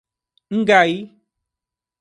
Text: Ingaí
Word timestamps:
Ingaí 0.55 0.95